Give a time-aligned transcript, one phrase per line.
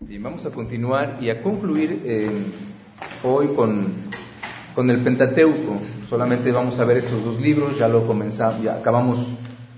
[0.00, 2.30] Bien, vamos a continuar y a concluir eh,
[3.24, 3.94] hoy con,
[4.72, 5.80] con, el Pentateuco.
[6.08, 9.26] Solamente vamos a ver estos dos libros, ya lo comenzamos, ya acabamos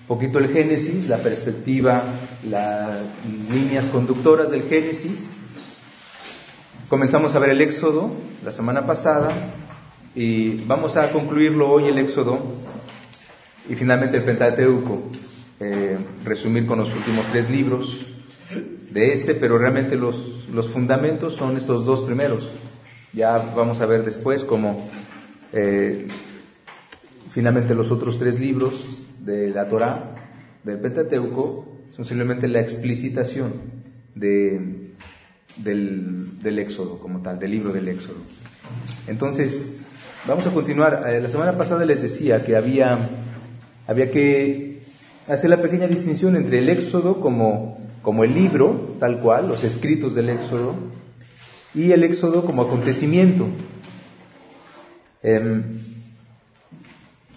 [0.06, 2.02] poquito el Génesis, la perspectiva,
[2.50, 2.98] las
[3.50, 5.30] líneas conductoras del Génesis.
[6.90, 8.10] Comenzamos a ver el Éxodo
[8.44, 9.32] la semana pasada
[10.14, 12.40] y vamos a concluirlo hoy el Éxodo
[13.70, 15.00] y finalmente el Pentateuco.
[15.60, 18.09] Eh, resumir con los últimos tres libros
[18.90, 22.50] de este, pero realmente los, los fundamentos son estos dos primeros.
[23.12, 24.88] Ya vamos a ver después cómo
[25.52, 26.06] eh,
[27.30, 30.14] finalmente los otros tres libros de la Torah,
[30.64, 33.52] del Pentateuco, son simplemente la explicitación
[34.14, 34.92] de,
[35.56, 38.18] del, del, Éxodo como tal, del libro del Éxodo.
[39.06, 39.76] Entonces,
[40.26, 41.04] vamos a continuar.
[41.08, 42.98] Eh, la semana pasada les decía que había,
[43.86, 44.82] había que
[45.28, 50.14] hacer la pequeña distinción entre el Éxodo como como el libro, tal cual, los escritos
[50.14, 50.74] del Éxodo,
[51.74, 53.46] y el Éxodo como acontecimiento.
[55.22, 55.78] Em,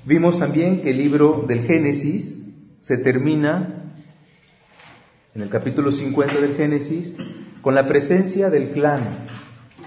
[0.05, 2.49] vimos también que el libro del Génesis
[2.81, 3.95] se termina
[5.35, 7.17] en el capítulo 50 del Génesis
[7.61, 9.01] con la presencia del clan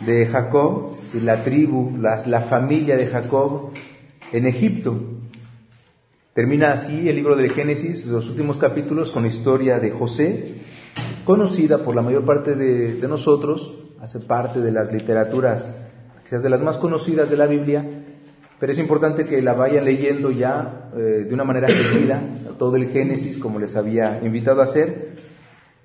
[0.04, 3.72] de Jacob, la tribu, la, la familia de Jacob
[4.32, 5.15] en Egipto.
[6.36, 10.56] Termina así el libro del Génesis, los últimos capítulos, con la historia de José,
[11.24, 15.74] conocida por la mayor parte de, nosotros, hace parte de las literaturas,
[16.24, 17.88] quizás de las más conocidas de la Biblia,
[18.60, 22.20] pero es importante que la vayan leyendo ya eh, de una manera seguida,
[22.58, 25.12] todo el Génesis, como les había invitado a hacer,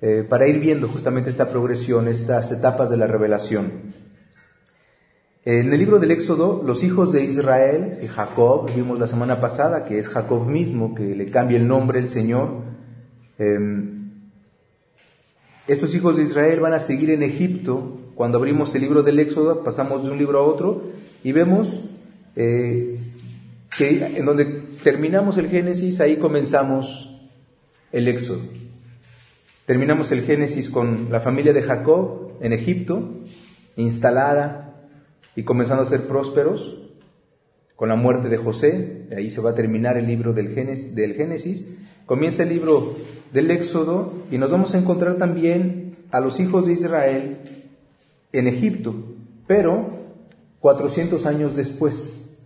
[0.02, 4.01] eh, para ir viendo justamente esta progresión, estas etapas de la revelación.
[5.44, 9.98] En el libro del Éxodo, los hijos de Israel, Jacob, vimos la semana pasada que
[9.98, 12.62] es Jacob mismo, que le cambia el nombre el Señor,
[13.38, 14.12] em,
[15.66, 17.98] estos hijos de Israel van a seguir en Egipto.
[18.14, 20.90] Cuando abrimos el libro del Éxodo, pasamos de un libro a otro
[21.24, 21.82] y vemos
[22.36, 22.98] eh,
[23.76, 24.44] que en donde
[24.84, 27.20] terminamos el Génesis, ahí comenzamos
[27.90, 28.42] el Éxodo.
[29.66, 33.22] Terminamos el Génesis con la familia de Jacob en Egipto,
[33.76, 34.71] instalada
[35.36, 36.78] y comenzando a ser prósperos,
[37.76, 41.14] con la muerte de José, ahí se va a terminar el libro del Génesis, del
[41.14, 41.66] Génesis
[42.06, 42.94] Comienza el libro
[43.32, 47.38] del Éxodo y nos vamos a encontrar también a los hijos de Israel
[48.32, 48.94] en Egipto,
[49.46, 49.86] pero
[50.60, 52.36] 400 años después.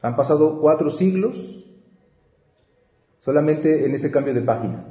[0.00, 1.36] Han pasado cuatro siglos
[3.20, 4.86] solamente en ese cambio de página.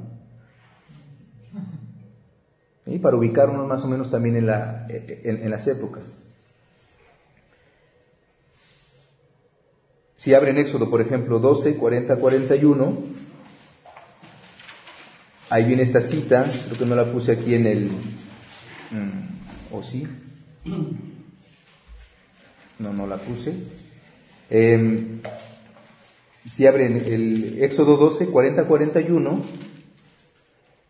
[2.90, 6.18] Y para ubicarnos más o menos también en, la, en las épocas.
[10.20, 12.98] Si abren Éxodo, por ejemplo, 12, 40, 41,
[15.48, 17.84] ahí viene esta cita, creo que no la puse aquí en el...
[18.90, 20.06] Mm, ¿O sí?
[22.78, 23.54] No, no la puse.
[24.50, 25.22] Em,
[26.44, 29.42] si abren el Éxodo 12, 40, 41,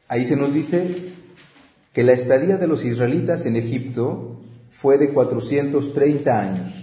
[0.09, 1.13] ahí se nos dice
[1.93, 4.41] que la estadía de los israelitas en Egipto
[4.71, 6.75] fue de 430 años.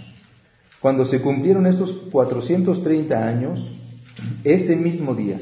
[0.82, 3.72] Cuando se cumplieron estos 430 años,
[4.44, 5.40] ese mismo día,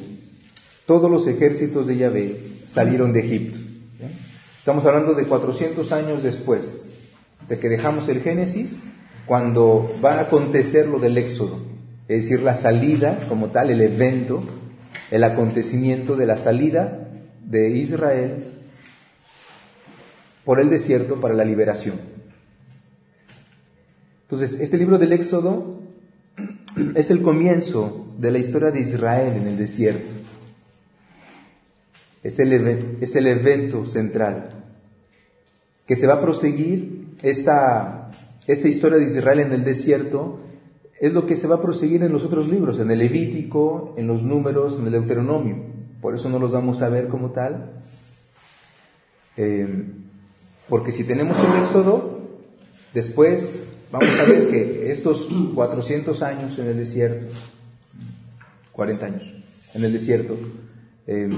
[0.85, 3.59] todos los ejércitos de Yahvé salieron de Egipto.
[4.59, 6.89] Estamos hablando de 400 años después
[7.47, 8.81] de que dejamos el Génesis,
[9.25, 11.59] cuando va a acontecer lo del Éxodo,
[12.07, 14.43] es decir, la salida como tal, el evento,
[15.09, 17.09] el acontecimiento de la salida
[17.43, 18.54] de Israel
[20.45, 21.99] por el desierto para la liberación.
[24.23, 25.81] Entonces, este libro del Éxodo
[26.95, 30.13] es el comienzo de la historia de Israel en el desierto.
[32.23, 34.63] Es el, es el evento central
[35.85, 38.09] que se va a proseguir esta,
[38.47, 40.39] esta historia de Israel en el desierto
[40.99, 44.07] es lo que se va a proseguir en los otros libros, en el Levítico, en
[44.07, 45.57] los números, en el Deuteronomio.
[46.01, 47.73] Por eso no los vamos a ver como tal.
[49.37, 49.85] Eh,
[50.69, 52.19] porque si tenemos el Éxodo,
[52.93, 57.33] después vamos a ver que estos 400 años en el desierto,
[58.71, 59.23] 40 años
[59.73, 60.37] en el desierto,
[61.07, 61.31] em,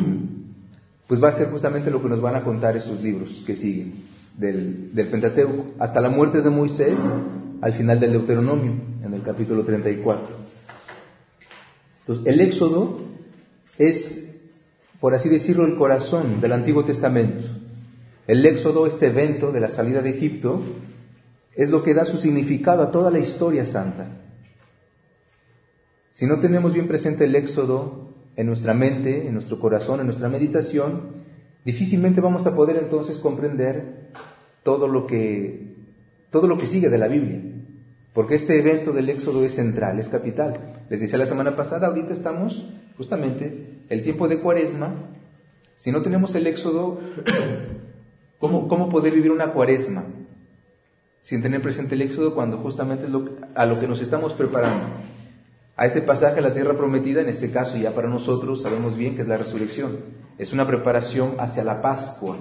[1.07, 4.05] pues va a ser justamente lo que nos van a contar estos libros que siguen
[4.37, 6.97] del, del Pentateuco, hasta la muerte de Moisés
[7.61, 10.27] al final del Deuteronomio, en el capítulo 34.
[12.01, 12.99] Entonces, el Éxodo
[13.77, 14.39] es,
[14.99, 17.45] por así decirlo, el corazón del Antiguo Testamento.
[18.27, 20.61] El Éxodo, este evento de la salida de Egipto,
[21.55, 24.05] es lo que da su significado a toda la historia santa.
[26.11, 30.27] Si no tenemos bien presente el éxodo en nuestra mente, en nuestro corazón, en nuestra
[30.29, 31.23] meditación,
[31.63, 34.09] difícilmente vamos a poder entonces comprender
[34.61, 35.75] todo lo que,
[36.29, 37.41] todo lo que sigue de la Biblia.
[38.13, 40.83] Porque este evento del Éxodo es central, es capital.
[40.89, 44.95] Les decía la semana pasada, ahorita estamos justamente el tiempo de cuaresma.
[45.77, 46.99] Si no tenemos el Éxodo,
[48.39, 50.05] ¿cómo, cómo poder vivir una cuaresma?
[51.21, 53.11] Sin tener presente el Éxodo cuando justamente es
[53.55, 54.85] a lo que nos estamos preparando.
[55.75, 59.15] A ese pasaje a la tierra prometida, en este caso ya para nosotros sabemos bien
[59.15, 59.97] que es la resurrección.
[60.37, 62.37] Es una preparación hacia la Pascua,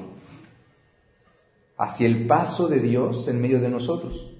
[1.76, 4.36] hacia el paso de Dios en medio de nosotros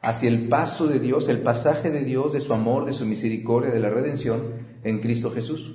[0.00, 3.70] hacia el paso de Dios, el pasaje de Dios, de su amor, de su misericordia,
[3.70, 4.42] de la redención
[4.84, 5.74] en Cristo Jesús.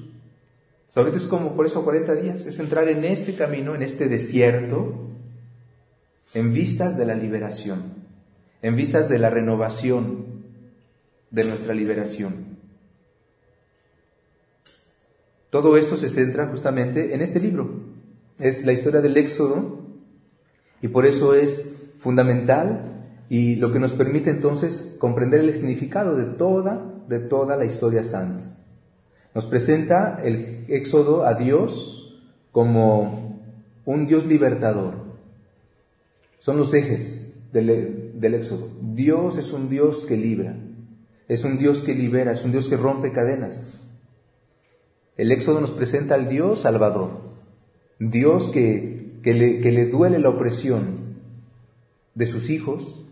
[0.96, 5.10] ahorita es como por eso 40 días, es entrar en este camino, en este desierto,
[6.34, 7.94] en vistas de la liberación,
[8.62, 10.44] en vistas de la renovación
[11.32, 12.54] de nuestra liberación.
[15.50, 17.70] Todo esto se centra justamente en este libro.
[18.40, 19.88] Es la historia del Éxodo
[20.82, 22.94] y por eso es fundamental
[23.30, 28.04] y lo que nos permite entonces comprender el significado de toda, de toda la historia
[28.04, 28.46] santa.
[29.34, 32.20] Nos presenta el éxodo a Dios
[32.52, 33.42] como
[33.86, 35.03] un Dios libertador.
[36.44, 38.68] Son los ejes del, del éxodo.
[38.82, 40.58] Dios es un Dios que libra,
[41.30, 43.82] es un Dios que libera, es un Dios que rompe cadenas.
[45.16, 47.12] El éxodo nos presenta al Dios salvador,
[47.98, 51.16] Dios que, que, le, que le duele la opresión
[52.14, 53.06] de sus hijos,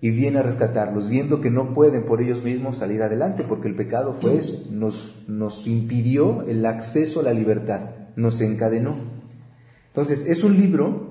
[0.00, 3.74] y viene a rescatarlos, viendo que no pueden por ellos mismos salir adelante, porque el
[3.74, 8.94] pecado pues nos, nos impidió el acceso a la libertad, nos encadenó.
[9.88, 11.05] Entonces, es un libro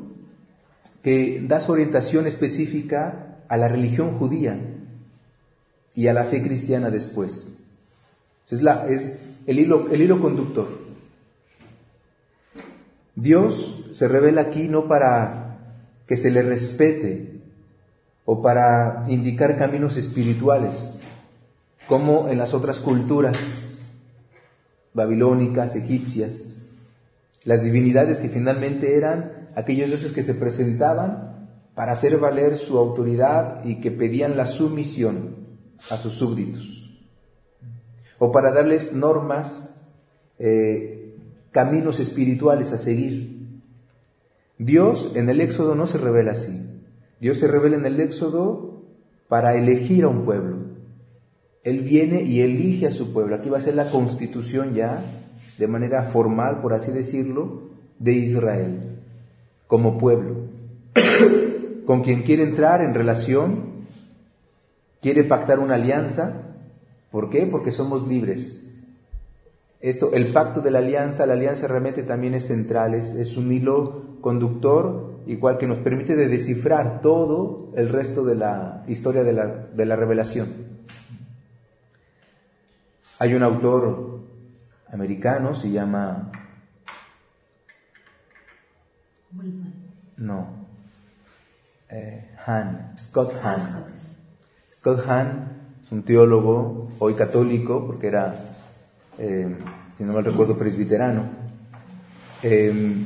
[1.05, 4.59] que da su orientación específica a la religión judía
[5.93, 7.47] y a la fe cristiana después.
[8.49, 10.67] Es, la, es el, hilo, el hilo conductor.
[13.13, 15.59] Dios se revela aquí no para
[16.07, 17.39] que se le respete,
[18.25, 21.01] o para indicar caminos espirituales,
[21.87, 23.37] como en las otras culturas
[24.95, 26.49] babilónicas, egipcias,
[27.43, 33.65] las divinidades que finalmente eran aquellos dioses que se presentaban para hacer valer su autoridad
[33.65, 35.35] y que pedían la sumisión
[35.89, 36.63] a sus súbditos,
[38.17, 39.81] o para darles normas,
[40.39, 41.15] eh,
[41.51, 43.35] caminos espirituales a seguir.
[44.57, 46.65] Dios en el Éxodo no se revela así.
[47.19, 48.83] Dios se revela en el Éxodo
[49.27, 50.57] para elegir a un pueblo.
[51.63, 53.35] Él viene y elige a su pueblo.
[53.35, 55.03] Aquí va a ser la constitución ya,
[55.57, 57.69] de manera formal, por así decirlo,
[57.99, 58.94] de Israel,
[59.67, 60.35] como pueblo,
[61.85, 63.85] con quien quiere entrar en relación,
[65.01, 66.55] quiere pactar una alianza.
[67.11, 67.45] ¿Por qué?
[67.45, 68.61] Porque somos libres.
[69.81, 73.51] Esto, el pacto de la alianza, la alianza realmente también es central, es, es un
[73.51, 79.33] hilo conductor igual que nos permite de descifrar todo el resto de la historia de
[79.33, 80.47] la, de la revelación.
[83.19, 84.19] Hay un autor
[84.91, 86.31] americano, se llama...
[90.17, 90.47] No.
[91.89, 93.85] Eh, Han, Scott Han.
[94.73, 95.55] Scott Han
[95.85, 98.35] es un teólogo, hoy católico, porque era,
[99.19, 99.55] eh,
[99.97, 101.23] si no mal recuerdo, presbiterano.
[102.41, 103.05] Eh,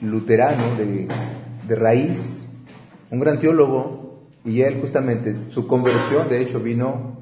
[0.00, 2.48] luterano de, raíz,
[3.10, 7.18] un gran teólogo, y él justamente, su conversión de hecho vino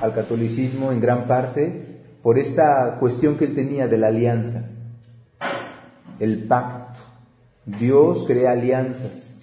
[0.00, 4.70] al catolicismo en gran parte por esta cuestión que él tenía de la alianza,
[6.18, 6.91] el pacto.
[7.64, 9.38] Dios crea alianzas.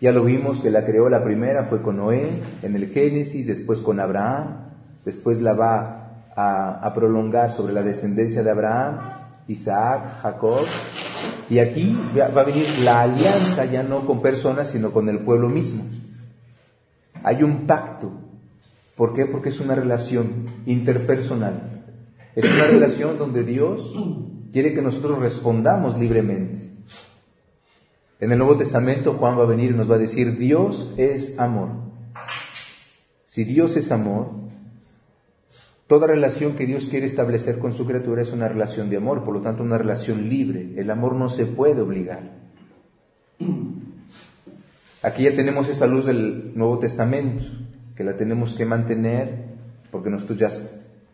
[0.00, 2.28] Ya lo vimos que la creó la primera fue con Noé
[2.62, 4.68] en el Génesis, después con Abraham,
[5.04, 6.00] después la va
[6.36, 8.98] a, prolongar sobre la descendencia de Abraham,
[9.48, 10.64] Isaac, Jacob,
[11.48, 15.48] y aquí va a venir la alianza ya no con personas, sino con el pueblo
[15.48, 15.84] mismo.
[17.22, 18.10] Hay un pacto.
[18.96, 19.26] ¿Por qué?
[19.26, 21.82] Porque es una relación interpersonal.
[22.34, 23.92] Es una relación donde Dios
[24.52, 26.63] quiere que nosotros respondamos libremente.
[28.20, 31.38] En el Nuevo Testamento Juan va a venir y nos va a decir, Dios es
[31.38, 31.70] amor.
[33.26, 34.44] Si Dios es amor,
[35.86, 39.34] Toda relación que Dios quiere establecer con su criatura es una relación de amor, por
[39.34, 40.72] lo tanto una relación libre.
[40.76, 42.22] El amor no se puede obligar.
[45.02, 47.44] Aquí ya tenemos esa luz del Nuevo Testamento,
[47.94, 49.44] que la tenemos que mantener
[49.90, 50.48] porque nosotros ya,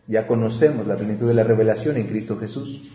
[0.07, 2.89] ya conocemos la plenitud de la revelación en Cristo Jesús.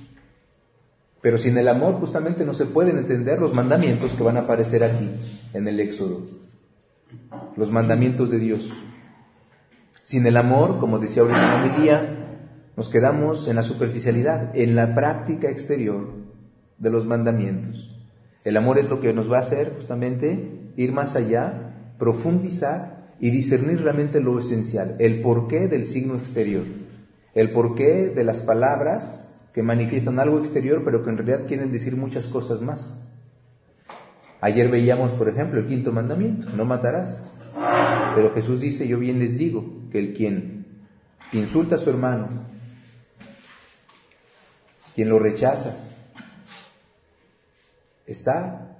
[1.26, 4.84] Pero sin el amor justamente no se pueden entender los mandamientos que van a aparecer
[4.84, 5.10] aquí
[5.52, 6.24] en el Éxodo.
[7.56, 8.72] Los mandamientos de Dios.
[10.04, 12.02] Sin el amor, como decía ahorita la
[12.76, 16.12] nos quedamos en la superficialidad, en la práctica exterior,
[16.78, 18.06] de los mandamientos.
[18.44, 23.30] El amor es lo que nos va a hacer justamente ir más allá, profundizar y
[23.30, 26.62] discernir realmente lo esencial, el porqué del signo exterior,
[27.34, 29.25] el porqué de las palabras
[29.56, 32.94] que manifiestan algo exterior pero que en realidad quieren decir muchas cosas más.
[34.42, 37.26] Ayer veíamos, por ejemplo, el quinto mandamiento, no matarás.
[38.14, 40.66] Pero Jesús dice, yo bien les digo, que el quien
[41.32, 42.28] insulta a su hermano,
[44.94, 45.74] quien lo rechaza,
[48.06, 48.76] está,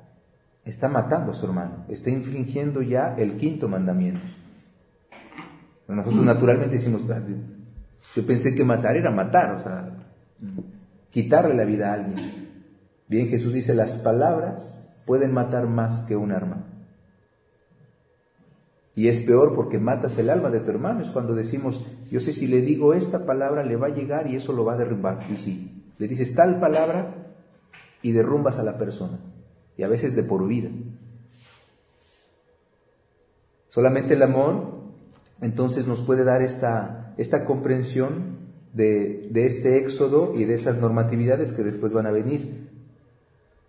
[0.66, 4.21] está matando a su hermano, está infringiendo ya el quinto mandamiento.
[5.88, 7.23] Nosotros naturalmente decimos, ah,
[8.14, 10.05] yo pensé que matar era matar, o sea,
[11.10, 12.46] quitarle la vida a alguien.
[13.08, 16.64] Bien, Jesús dice, las palabras pueden matar más que un arma.
[18.94, 21.02] Y es peor porque matas el alma de tu hermano.
[21.02, 24.36] Es cuando decimos, yo sé si le digo esta palabra le va a llegar y
[24.36, 25.26] eso lo va a derrumbar.
[25.30, 27.14] Y sí, le dices tal palabra
[28.00, 29.18] y derrumbas a la persona.
[29.76, 30.70] Y a veces de por vida.
[33.68, 34.76] Solamente el amor
[35.42, 38.45] entonces nos puede dar esta, esta comprensión
[38.76, 42.68] de, este éxodo y de esas normatividades que después van a venir.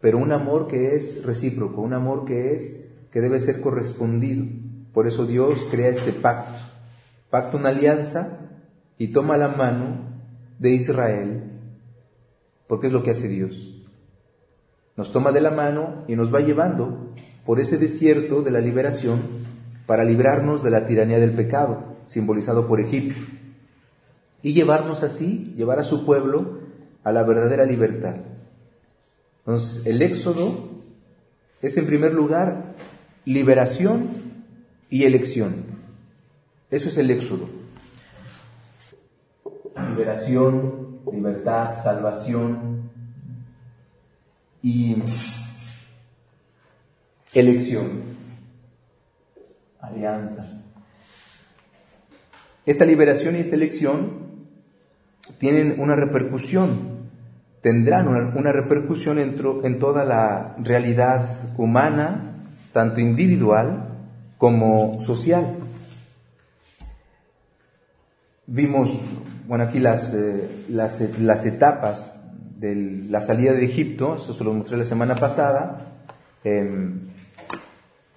[0.02, 4.46] Pero un amor que es recíproco, un amor que es, que debe ser correspondido.
[4.94, 6.54] Por eso Dios crea este pacto.
[7.30, 8.50] Pacto una alianza
[8.98, 10.22] y toma la mano
[10.60, 11.44] de Israel
[12.68, 13.56] porque es lo que hace Dios.
[14.98, 17.14] Nos toma de la mano y nos va llevando
[17.46, 19.22] por ese desierto de la liberación
[19.86, 23.22] para librarnos de la tiranía del pecado, simbolizado por Egipto,
[24.44, 26.60] y llevarnos así, llevar a su pueblo
[27.04, 28.16] a la verdadera libertad.
[29.40, 30.54] Entonces, el éxodo
[31.62, 32.76] es en primer lugar
[33.26, 34.10] liberación
[34.90, 35.66] y elección.
[36.70, 37.48] Eso es el éxodo.
[39.90, 42.90] Liberación, libertad, salvación
[44.62, 45.02] y
[47.34, 48.02] elección,
[49.80, 50.62] alianza.
[52.66, 54.27] Esta liberación y esta elección
[55.40, 57.10] tienen una repercusión,
[57.62, 62.34] tendrán una, repercusión en, en toda la realidad humana,
[62.74, 63.90] tanto individual
[64.38, 65.56] como social.
[68.46, 68.90] Vimos
[69.48, 72.20] bueno, aquí las, eh, las, las, etapas
[72.58, 72.76] de
[73.10, 75.94] la salida de Egipto, eso se lo mostré la semana pasada,
[76.44, 77.08] em,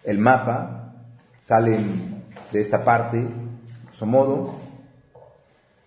[0.03, 0.93] el mapa,
[1.41, 3.25] salen de esta parte,
[3.97, 4.60] su modo,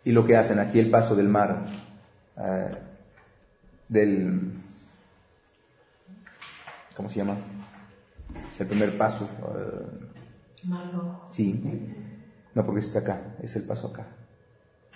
[0.06, 1.66] y lo que hacen aquí el paso del mar,
[2.38, 2.70] eh,
[3.88, 4.52] del,
[6.96, 7.36] ¿cómo se llama?
[8.54, 9.30] Es el primer paso.
[9.42, 10.92] Uh, mar
[11.32, 11.62] Sí,
[12.54, 14.08] no porque está acá, es el paso acá.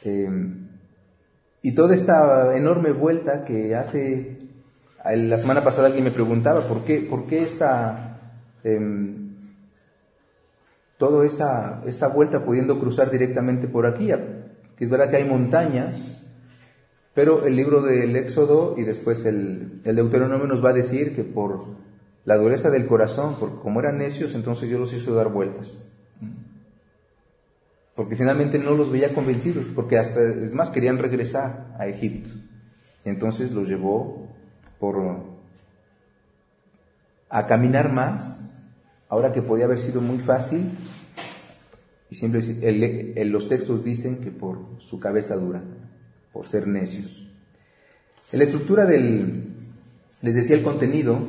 [0.03, 0.67] Em,
[1.61, 4.39] y toda esta enorme vuelta que hace,
[5.03, 8.19] la semana pasada alguien me preguntaba, ¿por qué, por qué esta,
[8.63, 9.15] eh,
[10.97, 14.11] toda esta, esta vuelta pudiendo cruzar directamente por aquí?
[14.77, 16.23] Que es verdad que hay montañas,
[17.13, 21.65] pero el libro del Éxodo y después el, Deuteronomio nos va a decir que por
[22.25, 25.87] la dureza del corazón, porque como eran necios, entonces Dios los hizo dar vueltas
[27.97, 32.29] porque finalmente no los veía convencidos, porque hasta, es más, querían regresar a Egipto.
[33.03, 34.27] Entonces los llevó
[34.79, 35.23] por,
[37.27, 38.47] a caminar más,
[39.09, 40.77] ahora que podía haber sido muy fácil,
[42.09, 42.41] y siempre
[43.25, 45.61] los textos dicen que por su cabeza dura,
[46.31, 47.27] por ser necios.
[48.31, 49.43] En la estructura del,
[50.21, 51.19] les decía el contenido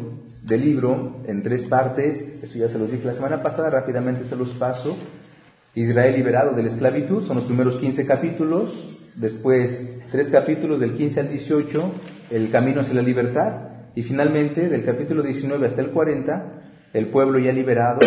[0.43, 4.37] del libro en tres partes, eso ya se los dije la semana pasada, rápidamente se
[4.37, 4.97] los paso.
[5.75, 11.21] Israel liberado de la esclavitud, son los primeros 15 capítulos, después tres capítulos del 15
[11.21, 11.93] al 18,
[12.31, 16.63] el camino hacia la libertad, y finalmente del capítulo 19 hasta el 40,
[16.95, 18.01] el pueblo ya liberado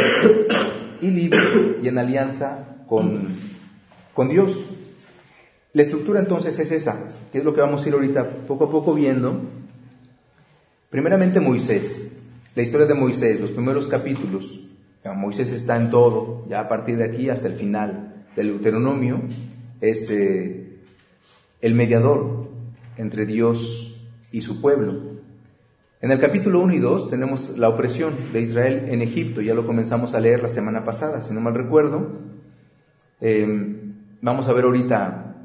[1.01, 1.39] y libre
[1.81, 3.27] y en alianza con,
[4.13, 4.57] con Dios.
[5.73, 8.71] La estructura entonces es esa, que es lo que vamos a ir ahorita poco a
[8.71, 9.41] poco viendo.
[10.89, 12.17] Primeramente Moisés,
[12.55, 14.59] la historia de Moisés, los primeros capítulos.
[15.15, 19.21] Moisés está en todo, ya a partir de aquí hasta el final del Deuteronomio,
[19.79, 20.77] es eh,
[21.61, 22.49] el mediador
[22.97, 23.97] entre Dios
[24.31, 25.10] y su pueblo.
[26.01, 29.67] En el capítulo 1 y 2 tenemos la opresión de Israel en Egipto, ya lo
[29.67, 32.09] comenzamos a leer la semana pasada, si no mal recuerdo.
[33.19, 35.35] Em, vamos a ver ahorita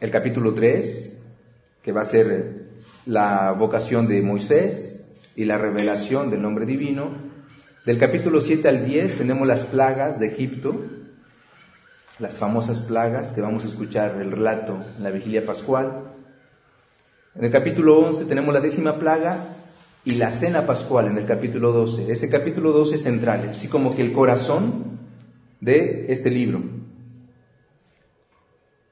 [0.00, 1.18] el capítulo 3,
[1.82, 2.72] que va a ser
[3.06, 7.08] la vocación de Moisés y la revelación del nombre divino.
[7.86, 10.78] Del capítulo 7 al 10 tenemos las plagas de Egipto,
[12.18, 16.11] las famosas plagas que vamos a escuchar el relato en la vigilia pascual.
[17.34, 19.38] En el capítulo 11 tenemos la décima plaga
[20.04, 22.10] y la cena pascual en el capítulo 12.
[22.12, 24.98] Ese capítulo 12 es central, así como que el corazón
[25.60, 26.60] de este libro.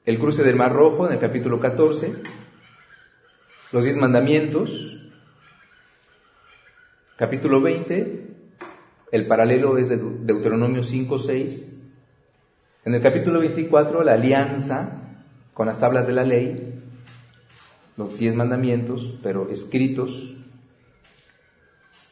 [0.05, 2.13] El cruce del Mar Rojo en el capítulo 14,
[3.71, 4.97] los diez mandamientos,
[7.17, 8.27] capítulo 20,
[9.11, 11.77] el paralelo es de Deuteronomio 5, 6.
[12.85, 15.19] En el capítulo 24, la alianza
[15.53, 16.80] con las tablas de la ley,
[18.01, 20.35] los diez mandamientos, pero escritos.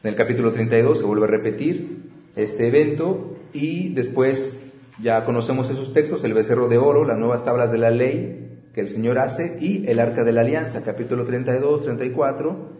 [0.02, 4.62] En el capítulo 32 se vuelve a repetir este evento y después
[5.02, 8.40] ya conocemos esos textos, el becerro de oro, las nuevas tablas de la ley
[8.72, 12.72] que el Señor hace y el arca de la alianza, capítulo 32, 34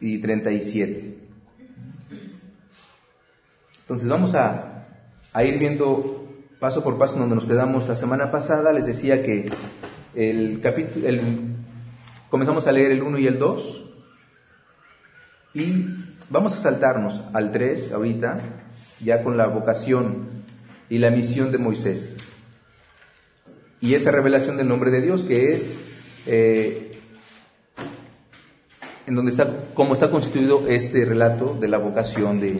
[0.00, 1.14] y 37.
[3.80, 4.86] Entonces vamos a,
[5.44, 6.28] ir viendo
[6.60, 8.72] paso por paso donde nos quedamos la semana pasada.
[8.72, 9.50] Les decía que
[10.14, 11.08] el capítulo,
[12.34, 13.84] comenzamos a leer el 1 y el 2
[15.54, 15.86] y
[16.30, 18.40] vamos a saltarnos al 3 ahorita,
[19.04, 20.26] ya con la vocación
[20.90, 22.18] y la misión de Moisés.
[23.80, 25.76] Y esta revelación del nombre de Dios que es
[26.26, 26.98] eh,
[29.06, 32.58] en donde está, cómo está constituido este relato de la vocación de,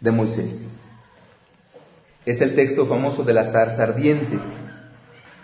[0.00, 0.64] de Moisés.
[2.26, 4.36] Es el texto famoso de la zarza ardiente,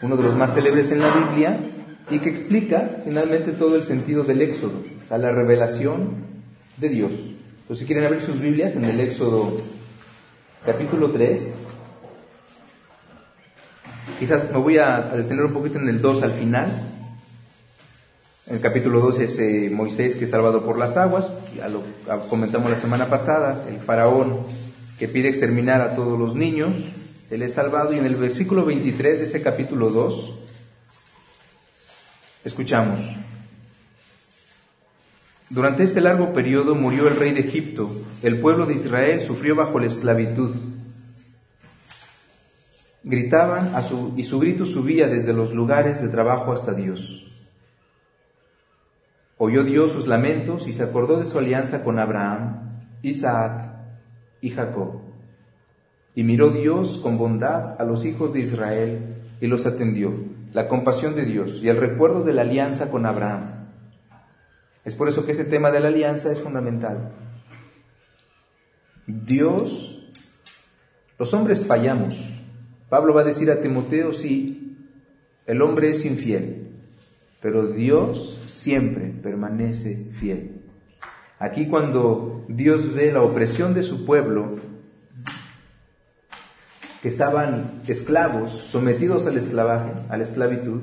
[0.03, 1.77] uno de los más célebres en la Biblia
[2.11, 6.17] y que explica finalmente todo el sentido del Éxodo, a la revelación
[6.77, 7.13] de Dios.
[7.13, 9.57] Entonces, si quieren abrir sus Biblias en el Éxodo
[10.65, 11.55] capítulo 3,
[14.19, 16.67] quizás me voy a, detener un poquito en el 2 al final.
[18.47, 21.83] En el capítulo 2 es eh, Moisés que es salvado por las aguas, ya lo
[22.31, 24.39] comentamos la semana pasada, el faraón
[24.99, 26.71] que pide exterminar a todos los niños,
[27.31, 30.38] él es salvado y en el versículo 23 de ese capítulo 2
[32.45, 33.01] escuchamos,
[35.51, 37.91] durante este largo periodo murió el rey de Egipto,
[38.23, 40.55] el pueblo de Israel sufrió bajo la esclavitud.
[43.03, 47.33] Gritaban a su, y su grito subía desde los lugares de trabajo hasta Dios.
[49.39, 53.71] Oyó Dios sus lamentos y se acordó de su alianza con Abraham, Isaac
[54.43, 55.01] y Jacob.
[56.15, 58.99] Y miró Dios con bondad a los hijos de Israel
[59.41, 60.13] y los atendió,
[60.53, 63.69] la compasión de Dios y el recuerdo de la alianza con Abraham.
[64.85, 67.11] Es por eso que ese tema de la alianza es fundamental.
[69.07, 70.11] Dios,
[71.19, 72.19] los hombres fallamos.
[72.89, 74.77] Pablo va a decir a Timoteo, sí,
[75.47, 76.69] el hombre es infiel,
[77.41, 80.63] pero Dios siempre permanece fiel.
[81.39, 84.57] Aquí cuando Dios ve la opresión de su pueblo,
[87.03, 90.81] que estaban esclavos, sometidos al esclavaje, a la esclavitud,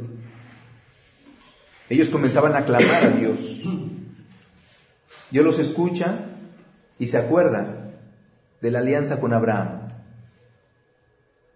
[1.90, 3.40] ellos comenzaban a clamar a Dios.
[5.30, 6.20] Dios los escucha
[6.98, 7.92] y se acuerda
[8.62, 9.90] de la alianza con Abraham,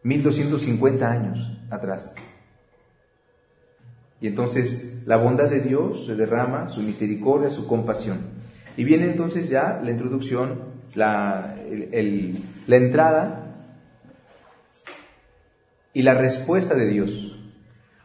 [0.03, 2.15] 1250 años atrás.
[4.21, 8.19] Y entonces la bondad de Dios se derrama, su misericordia, su compasión.
[8.75, 10.59] Y viene entonces ya la introducción,
[10.93, 11.55] la,
[12.67, 13.48] la entrada
[15.99, 17.35] y la respuesta de Dios.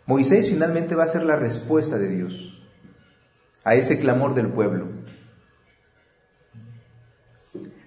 [0.04, 2.60] Moisés finalmente va a ser la respuesta de Dios
[3.62, 4.88] a ese clamor del pueblo.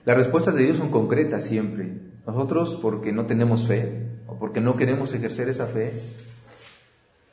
[0.05, 1.91] Las respuestas de Dios son concretas siempre.
[2.25, 5.91] Nosotros porque no tenemos fe, o porque no queremos ejercer esa fe,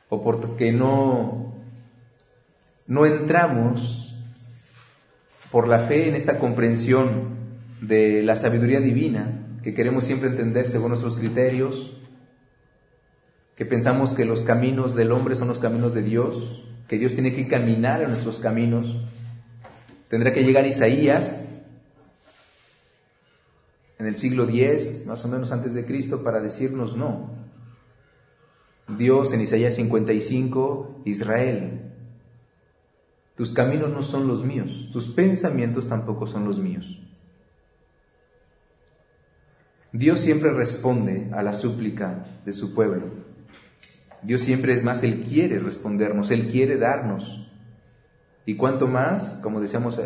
[0.08, 1.54] o porque no,
[2.88, 4.16] no entramos
[5.52, 7.36] por la fe en esta comprensión
[7.80, 12.00] de la sabiduría divina que queremos siempre entender según nuestros criterios,
[13.56, 17.34] que pensamos que los caminos del hombre son los caminos de Dios, que Dios tiene
[17.34, 18.96] que caminar en nuestros caminos.
[20.08, 21.34] Tendrá que llegar Isaías
[23.98, 27.30] en el siglo X, más o menos antes de Cristo, para decirnos no.
[28.98, 31.92] Dios en Isaías 55, Israel,
[33.36, 37.00] tus caminos no son los míos, tus pensamientos tampoco son los míos.
[39.92, 43.23] Dios siempre responde a la súplica de su pueblo.
[44.24, 47.48] Dios siempre es más, Él quiere respondernos, Él quiere darnos.
[48.46, 50.00] Y cuanto más, como decíamos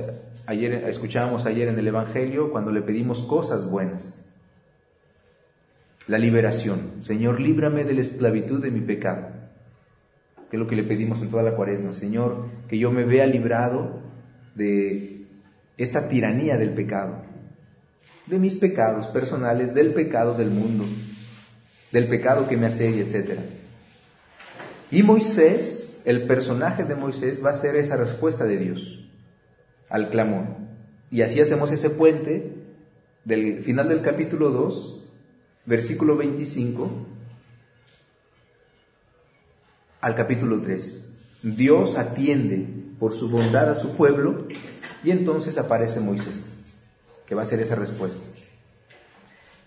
[0.47, 4.19] ayer, escuchábamos ayer en el Evangelio, cuando le pedimos cosas buenas
[6.09, 6.95] la liberación.
[7.01, 9.29] Señor, líbrame de la esclavitud de mi pecado.
[10.51, 11.93] Que es lo que le pedimos en toda la cuaresma.
[11.93, 14.03] Señor, que yo me vea librado
[14.55, 15.27] de
[15.77, 17.23] esta tiranía del pecado,
[18.27, 20.85] de mis pecados personales, del pecado del mundo,
[21.93, 23.39] del pecado que me asedia, etc.
[24.91, 28.99] Y Moisés el personaje de Moisés va a ser esa respuesta de Dios
[29.91, 30.47] al clamor.
[31.11, 32.55] Y así hacemos ese puente
[33.25, 35.05] del final del capítulo 2,
[35.67, 36.91] versículo 25,
[40.01, 41.13] al capítulo 3.
[41.43, 42.67] Dios atiende
[42.99, 44.49] por su bondad a su pueblo
[45.05, 46.59] y entonces aparece Moisés,
[47.27, 48.25] que va a ser esa respuesta.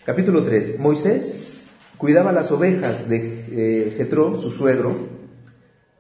[0.06, 0.80] Capítulo 3.
[0.80, 1.54] Moisés
[1.98, 5.11] cuidaba las ovejas de eh, Jetro, su suegro,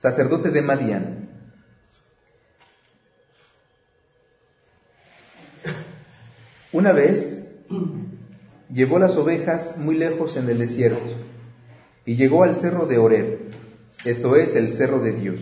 [0.01, 1.29] sacerdote de Madián.
[6.71, 7.55] Una vez
[8.73, 11.17] llevó las ovejas muy lejos en el desierto
[12.03, 13.41] y llegó al cerro de Oreb,
[14.03, 15.39] esto es el cerro de Dios.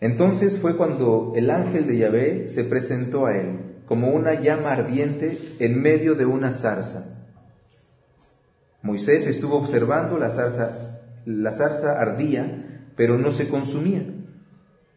[0.00, 5.38] Entonces fue cuando el ángel de Yahvé se presentó a él como una llama ardiente
[5.60, 7.20] en medio de una zarza.
[8.82, 12.64] Moisés estuvo observando la zarza, la zarza ardía,
[12.98, 14.04] pero no se consumía.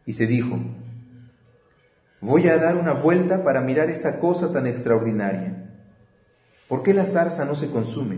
[0.07, 0.59] Y se dijo,
[2.19, 5.69] voy a dar una vuelta para mirar esta cosa tan extraordinaria.
[6.67, 8.17] ¿Por qué la zarza no se consume?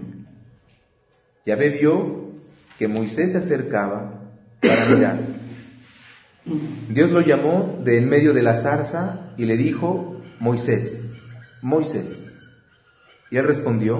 [1.46, 2.32] Yahvé vio
[2.80, 4.22] que Moisés se acercaba
[4.62, 5.20] para mirar.
[6.88, 11.18] Dios lo llamó de en medio de la zarza y le dijo, Moisés,
[11.62, 12.34] Moisés.
[13.30, 14.00] Y él respondió,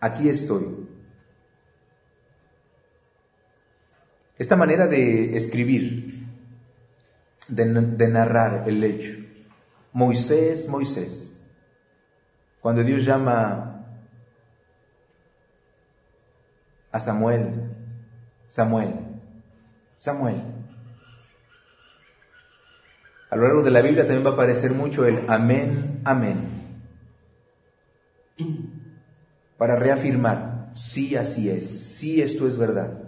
[0.00, 0.87] aquí estoy.
[4.38, 6.26] Esta manera de escribir,
[7.48, 9.16] de, narrar el hecho,
[9.92, 11.30] Moisés, Moisés,
[12.60, 13.84] cuando Dios llama
[16.92, 17.70] a Samuel,
[18.48, 18.94] Samuel,
[19.96, 20.42] Samuel.
[23.30, 26.58] A lo largo de la Biblia también va a aparecer mucho el amén, amén
[29.58, 33.07] para reafirmar, sí así es, sí esto es verdad.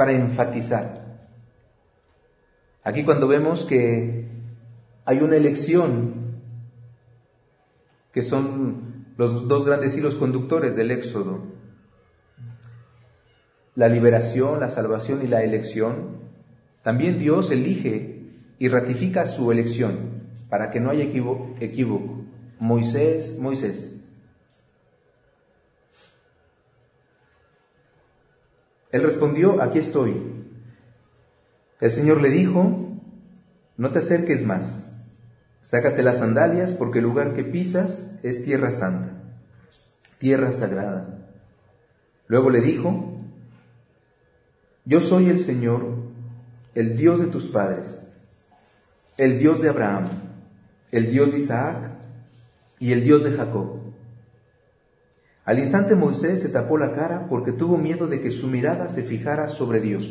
[0.00, 1.28] Para enfatizar.
[2.82, 4.30] Aquí cuando vemos que
[5.04, 6.40] hay una elección,
[8.10, 11.42] que son los dos grandes hilos conductores del Éxodo,
[13.74, 16.16] la liberación, la salvación y la elección,
[16.82, 22.24] también Dios elige y ratifica su elección para que no haya equívoco.
[22.58, 23.99] Moisés, Moisés,
[28.92, 30.20] Él respondió, aquí estoy.
[31.80, 32.98] El Señor le dijo,
[33.76, 34.94] no te acerques más,
[35.62, 39.12] sácate las sandalias porque el lugar que pisas es tierra santa,
[40.18, 41.20] tierra sagrada.
[42.26, 43.20] Luego le dijo,
[44.84, 45.84] yo soy el Señor,
[46.74, 48.12] el Dios de tus padres,
[49.16, 50.10] el Dios de Abraham,
[50.90, 51.90] el Dios de Isaac
[52.78, 53.79] y el Dios de Jacob.
[55.50, 59.02] Al instante Moisés se tapó la cara porque tuvo miedo de que su mirada se
[59.02, 60.08] fijara sobre Dios.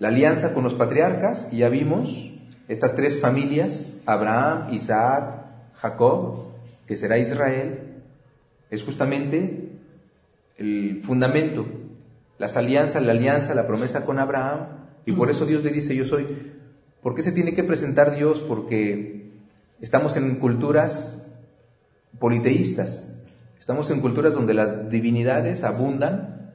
[0.00, 2.32] La alianza con los patriarcas, y ya vimos,
[2.66, 5.36] estas tres familias, Abraham, Isaac,
[5.74, 6.48] Jacob,
[6.88, 8.02] que será Israel,
[8.70, 9.68] es justamente
[10.58, 11.64] el fundamento,
[12.38, 14.66] las alianzas, la alianza, la promesa con Abraham,
[15.04, 16.26] y por eso Dios le dice, yo soy.
[17.04, 18.40] ¿Por qué se tiene que presentar Dios?
[18.40, 19.30] Porque
[19.80, 21.25] estamos en culturas
[22.18, 23.22] politeístas.
[23.58, 26.52] Estamos en culturas donde las divinidades abundan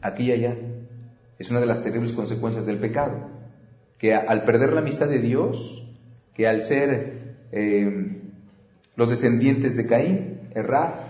[0.00, 0.56] aquí y allá.
[1.38, 3.30] Es una de las terribles consecuencias del pecado.
[3.98, 5.86] Que al perder la amistad de Dios,
[6.34, 8.22] que al ser eh,
[8.94, 11.06] los descendientes de Caín, errar,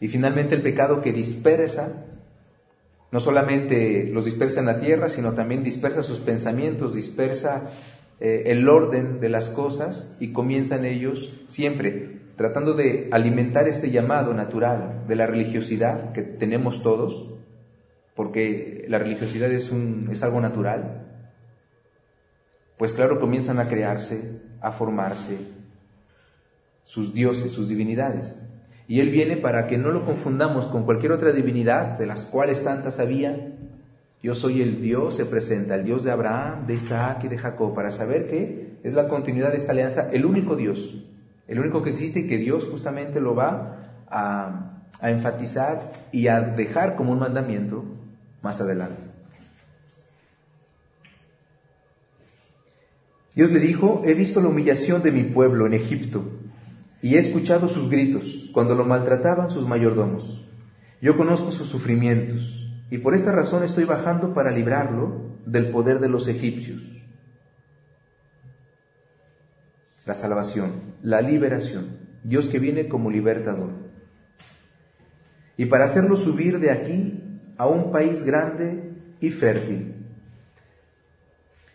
[0.00, 2.04] y finalmente el pecado que dispersa,
[3.10, 7.70] no solamente los dispersa en la tierra, sino también dispersa sus pensamientos, dispersa
[8.20, 14.32] eh, el orden de las cosas y comienzan ellos siempre tratando de alimentar este llamado
[14.32, 17.34] natural de la religiosidad que tenemos todos,
[18.14, 19.72] porque la religiosidad es,
[20.22, 21.04] algo natural,
[22.78, 25.36] pues claro, comienzan a crearse, a formarse
[26.84, 28.40] sus dioses, sus divinidades.
[28.86, 32.62] Y Él viene para que no lo confundamos con cualquier otra divinidad, de las cuales
[32.62, 33.36] tantas había.
[34.22, 37.74] Yo soy el Dios, se presenta, el Dios de Abraham, de Isaac y de Jacob,
[37.74, 41.04] para saber que es la continuidad de esta alianza, el único Dios,
[41.48, 46.96] el único que existe y que Dios justamente lo va a, enfatizar y a dejar
[46.96, 47.84] como un mandamiento
[48.42, 49.04] más adelante.
[53.34, 56.24] Dios le dijo, he visto la humillación de mi pueblo en Egipto
[57.00, 60.44] y he escuchado sus gritos cuando lo maltrataban sus mayordomos.
[61.00, 66.08] Yo conozco sus sufrimientos y por esta razón estoy bajando para librarlo del poder de
[66.08, 66.97] los egipcios.
[70.08, 73.72] La salvación, la liberación, Dios que viene como libertador.
[75.58, 77.22] Y para hacerlo subir de aquí
[77.58, 79.96] a un país grande y fértil.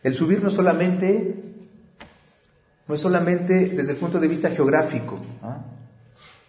[0.02, 1.44] El subir no solamente,
[2.88, 5.66] no es solamente desde el punto de vista geográfico, ¿ah?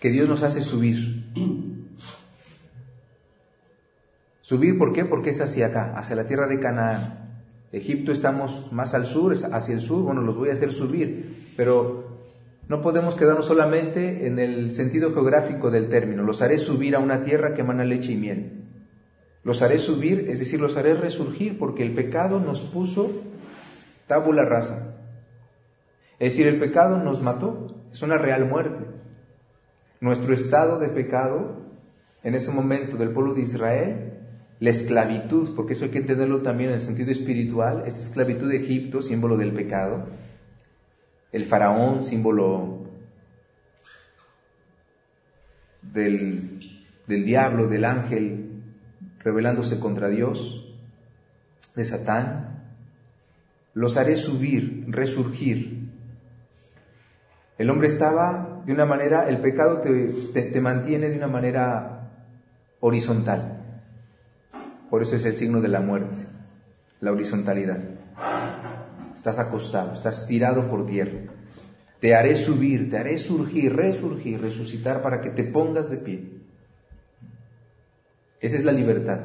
[0.01, 1.23] que Dios nos hace subir.
[4.41, 5.05] Subir, ¿por qué?
[5.05, 7.25] Porque es hacia acá, hacia la tierra de Canaán.
[7.73, 12.15] Egipto estamos más al sur, hacia el sur, bueno, los voy a hacer subir, pero
[12.69, 16.23] no podemos quedarnos solamente en el sentido geográfico del término.
[16.23, 18.65] Los haré subir a una tierra que emana leche y miel.
[19.43, 23.11] Los haré subir, es decir, los haré resurgir, porque el pecado nos puso
[24.07, 24.97] tabula rasa.
[26.19, 28.87] Es decir, el pecado nos mató, es una real muerte.
[30.01, 31.61] Nuestro estado de pecado,
[32.23, 34.15] en ese momento del pueblo de Israel,
[34.61, 38.57] la esclavitud, porque eso hay que entenderlo también en el sentido espiritual, esta esclavitud de
[38.57, 40.07] Egipto, símbolo del pecado,
[41.35, 42.87] el faraón, símbolo
[45.83, 46.61] del,
[47.09, 48.63] del diablo, del ángel,
[49.19, 50.73] rebelándose contra Dios,
[51.75, 52.63] de Satán,
[53.73, 55.91] los haré subir, resurgir.
[57.59, 62.13] El hombre estaba de una manera, el pecado te, te, mantiene de una manera
[62.79, 63.81] horizontal.
[64.89, 66.27] Por eso es el signo de la muerte,
[67.01, 67.81] la horizontalidad.
[69.25, 71.33] Estás acostado, estás tirado por tierra.
[71.99, 76.29] Te haré subir, te haré surgir, resurgir, resucitar para que te pongas de pie.
[78.39, 79.21] Esa es la libertad.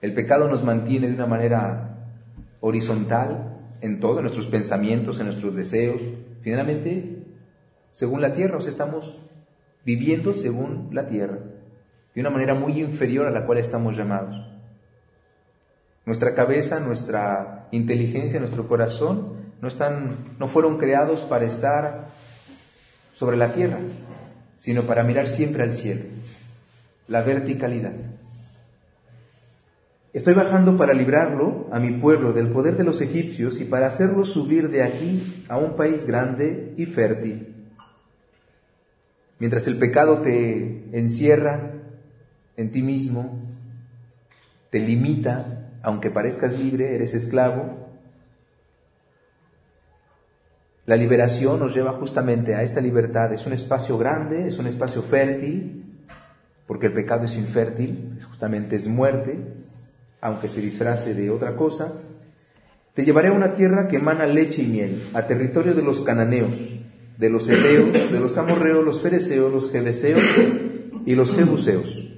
[0.00, 2.06] El pecado nos mantiene de una manera
[2.60, 6.00] horizontal en todo, en nuestros pensamientos, en nuestros deseos.
[6.42, 7.24] Finalmente,
[7.90, 9.18] según la tierra, o sea, estamos
[9.84, 11.40] viviendo según la tierra,
[12.14, 14.51] de una manera muy inferior a la cual estamos llamados.
[16.04, 22.08] Nuestra cabeza, nuestra inteligencia, nuestro corazón no, están, no fueron creados para estar
[23.14, 23.78] sobre la tierra,
[24.58, 26.02] sino para mirar siempre al cielo
[27.08, 27.92] la verticalidad.
[30.12, 34.24] Estoy bajando para librarlo a mi pueblo del poder de los egipcios y para hacerlo
[34.24, 37.54] subir de aquí a un país grande y fértil.
[39.38, 41.72] Mientras el pecado te encierra
[42.56, 43.40] en ti mismo,
[44.70, 47.92] te limita, aunque parezcas libre, eres esclavo,
[50.84, 53.32] la liberación nos lleva justamente a esta libertad.
[53.32, 55.84] Es un espacio grande, es un espacio fértil,
[56.66, 59.38] porque el pecado es infértil, justamente es muerte,
[60.20, 61.92] aunque se disfrace de otra cosa.
[62.94, 66.56] Te llevaré a una tierra que emana leche y miel, a territorio de los cananeos,
[67.16, 70.20] de los heteos, de los amorreos, los fereceos, los jebeseos
[71.06, 72.11] y los jebuseos.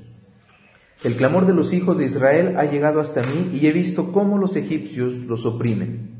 [1.04, 4.38] El clamor de los hijos de Israel ha llegado hasta mí y he visto cómo
[4.38, 6.14] los egipcios los oprimen.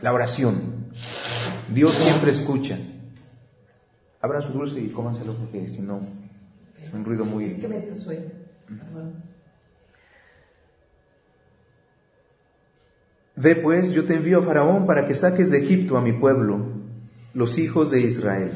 [0.00, 0.86] La oración.
[1.68, 2.78] Dios siempre escucha.
[4.22, 6.00] Abran su dulce y cómanselo porque si no
[6.80, 7.44] es un ruido muy...
[7.44, 8.30] Es que me dio sueño.
[13.36, 16.68] Ve pues, yo te envío a Faraón para que saques de Egipto a mi pueblo,
[17.34, 18.52] los hijos de Israel.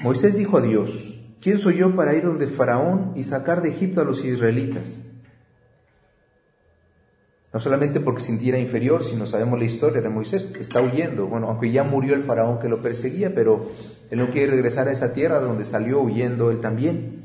[0.00, 4.00] Moisés dijo a Dios, ¿quién soy yo para ir donde Faraón y sacar de Egipto
[4.00, 5.08] a los israelitas?
[7.52, 11.26] No solamente porque sintiera inferior, sino sabemos la historia de Moisés, que está huyendo.
[11.26, 13.70] Bueno, aunque ya murió el faraón que lo perseguía, pero
[14.10, 17.22] él no quiere regresar a esa tierra donde salió huyendo él también.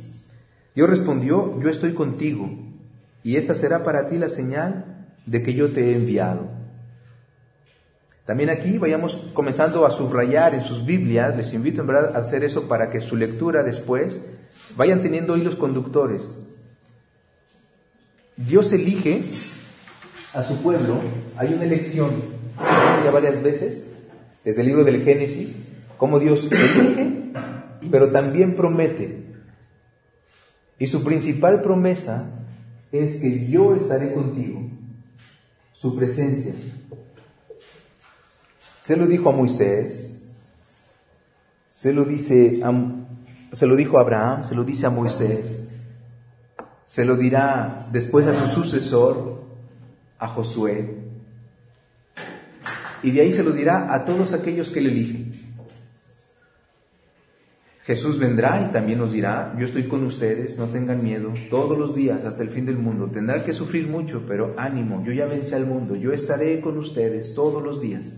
[0.75, 2.49] Dios respondió, yo estoy contigo,
[3.21, 6.52] y esta será para ti la señal de que yo te he enviado.
[8.25, 12.43] También aquí vayamos comenzando a subrayar en sus Biblias, les invito en verdad a hacer
[12.43, 14.21] eso para que su lectura después
[14.77, 16.41] vayan teniendo hilos conductores.
[18.37, 19.21] Dios elige
[20.33, 20.99] a su pueblo,
[21.37, 22.11] hay una elección,
[23.03, 23.87] ya varias veces,
[24.43, 27.33] desde el libro del Génesis, como Dios elige,
[27.91, 29.23] pero también promete.
[30.79, 32.29] Y su principal promesa
[32.91, 34.61] es que yo estaré contigo,
[35.73, 36.53] su presencia.
[38.83, 40.21] Se lo dijo a Moisés,
[41.71, 42.61] se lo dice
[43.53, 45.71] se lo dijo a Abraham, se lo dice a Moisés,
[46.85, 49.41] se lo dirá después a su sucesor,
[50.19, 50.97] a Josué.
[53.03, 55.31] Y de ahí se lo dirá a todos aquellos que le eligen.
[57.83, 61.95] Jesús vendrá y también nos dirá, yo estoy con ustedes, no tengan miedo, todos los
[61.95, 63.09] días hasta el fin del mundo.
[63.09, 67.33] Tendrán que sufrir mucho, pero ánimo, yo ya vencí al mundo, yo estaré con ustedes
[67.33, 68.17] todos los días.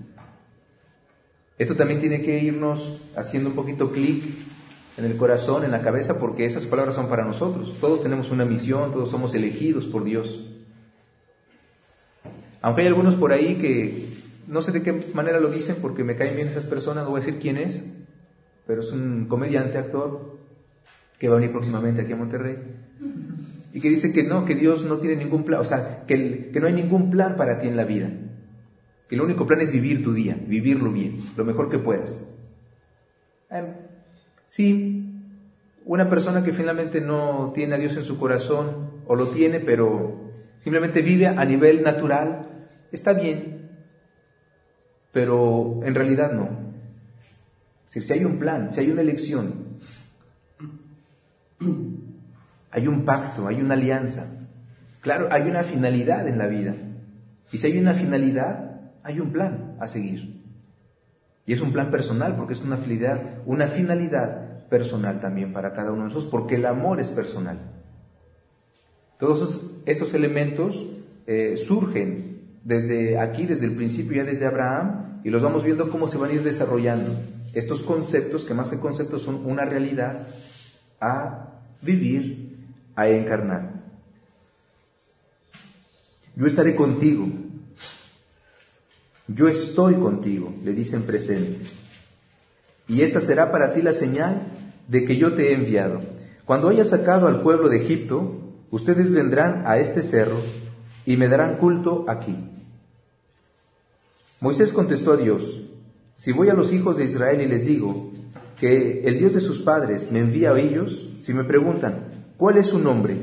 [1.58, 4.24] Esto también tiene que irnos haciendo un poquito clic
[4.98, 7.78] en el corazón, en la cabeza, porque esas palabras son para nosotros.
[7.80, 10.50] Todos tenemos una misión, todos somos elegidos por Dios.
[12.62, 14.10] Aunque hay algunos por ahí que
[14.48, 17.22] no sé de qué manera lo dicen porque me caen bien esas personas, no voy
[17.22, 17.86] a decir quién es,
[18.66, 20.38] pero es un comediante, actor,
[21.20, 22.58] que va a venir próximamente aquí a Monterrey,
[23.74, 26.60] y que dice que no, que Dios no tiene ningún plan, o sea, que, que
[26.60, 28.10] no hay ningún plan para ti en la vida,
[29.08, 32.24] que el único plan es vivir tu día, vivirlo bien, lo mejor que puedas.
[34.50, 35.14] Sí,
[35.86, 40.32] una persona que finalmente no tiene a Dios en su corazón, o lo tiene, pero
[40.60, 43.70] simplemente vive a nivel natural, está bien,
[45.12, 46.66] pero en realidad no.
[47.90, 49.78] Si hay un plan, si hay una elección,
[52.72, 54.48] hay un pacto, hay una alianza.
[55.00, 56.76] Claro, hay una finalidad en la vida.
[57.52, 58.65] Y si hay una finalidad,
[59.06, 60.42] hay un plan a seguir.
[61.46, 62.76] Y es un plan personal, porque es una
[63.68, 67.60] finalidad, personal también para cada uno de nosotros, porque el amor es personal.
[69.20, 70.88] Todos estos elementos
[71.28, 76.08] eh, surgen desde aquí, desde el principio, ya desde Abraham, y los vamos viendo cómo
[76.08, 77.14] se van a ir desarrollando.
[77.54, 80.30] Estos conceptos, que más que conceptos son una realidad,
[81.00, 82.58] a vivir,
[82.96, 83.84] a encarnar.
[86.36, 87.45] Yo estaré contigo.
[89.28, 91.66] Yo estoy contigo, le dice en presente.
[92.88, 94.42] Y esta será para ti la señal
[94.88, 96.02] de que yo te he enviado.
[96.46, 100.40] Cuando haya sacado al pueblo de Egipto, ustedes vendrán a este cerro
[101.06, 102.36] y me darán culto aquí.
[104.40, 105.62] Moisés contestó a Dios,
[106.18, 108.12] si voy a los hijos de Israel y les digo,
[108.60, 112.68] que el Dios de sus padres me envía a ellos, si me preguntan, ¿cuál es
[112.68, 113.18] su nombre?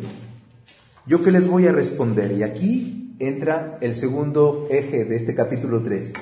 [1.07, 2.33] ¿Yo qué les voy a responder?
[2.33, 6.13] Y aquí entra el segundo eje de este capítulo 3,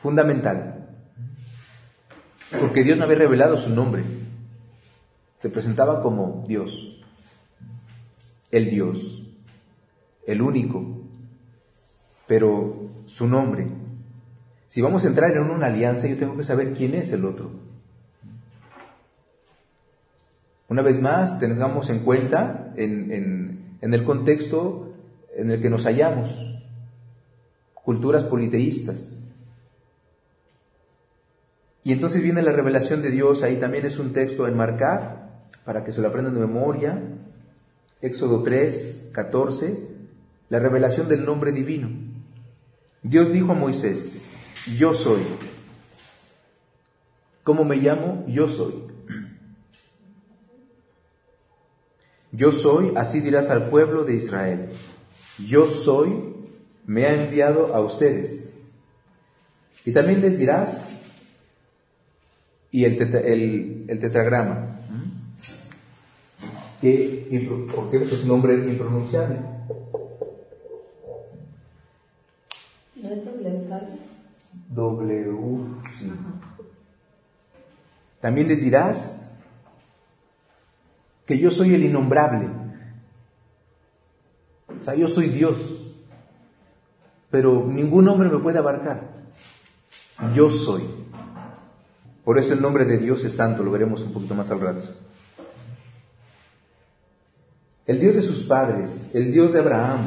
[0.00, 0.88] fundamental.
[2.60, 4.04] Porque Dios no había revelado su nombre.
[5.40, 7.02] Se presentaba como Dios,
[8.52, 9.24] el Dios,
[10.26, 10.84] el único,
[12.28, 13.66] pero su nombre.
[14.68, 17.50] Si vamos a entrar en una alianza, yo tengo que saber quién es el otro.
[20.68, 24.87] Una vez más, tengamos en cuenta en, el contexto
[25.38, 26.30] en el que nos hallamos,
[27.72, 29.16] culturas politeístas.
[31.84, 35.84] Y entonces viene la revelación de Dios, ahí también es un texto a enmarcar para
[35.84, 37.00] que se lo aprendan de memoria.
[38.02, 39.88] Éxodo 3, 14,
[40.48, 41.88] la revelación del nombre divino.
[43.02, 44.24] Dios dijo a Moisés,
[44.76, 45.22] yo soy.
[47.44, 48.24] ¿Cómo me llamo?
[48.26, 48.74] Yo soy.
[52.32, 54.70] Yo soy, así dirás al pueblo de Israel.
[55.46, 56.34] Yo soy,
[56.86, 58.54] me ha enviado a ustedes.
[59.84, 61.00] Y también les dirás,
[62.70, 64.80] y el, tetragrama,
[66.80, 69.38] que, porque es un nombre impronunciable.
[72.96, 74.18] ¿No es W?
[74.70, 75.64] W,
[75.98, 76.12] sí.
[78.20, 79.30] También les dirás
[81.24, 82.67] que yo soy el innombrable.
[84.80, 85.58] O sea, yo soy Dios,
[87.30, 89.08] pero ningún hombre me puede abarcar.
[90.34, 90.82] Yo soy.
[92.24, 94.84] Por eso el nombre de Dios es santo, lo veremos un poquito más al rato.
[97.86, 100.00] El Dios de sus padres, el Dios de Abraham,